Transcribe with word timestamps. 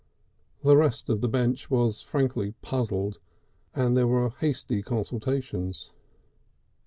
The 0.63 0.75
rest 0.75 1.09
of 1.09 1.21
the 1.21 1.29
bench 1.29 1.69
was 1.69 2.01
frankly 2.01 2.55
puzzled 2.63 3.19
and 3.75 3.95
there 3.95 4.07
were 4.07 4.31
hasty 4.31 4.81
consultations. 4.81 5.91